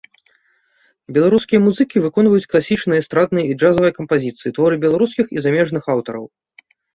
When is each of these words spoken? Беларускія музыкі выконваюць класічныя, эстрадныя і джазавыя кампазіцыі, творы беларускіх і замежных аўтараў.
Беларускія 1.17 1.59
музыкі 1.65 2.01
выконваюць 2.05 2.49
класічныя, 2.53 2.99
эстрадныя 3.05 3.45
і 3.51 3.57
джазавыя 3.59 3.93
кампазіцыі, 3.99 4.55
творы 4.57 4.75
беларускіх 4.87 5.25
і 5.37 5.45
замежных 5.49 5.83
аўтараў. 5.99 6.25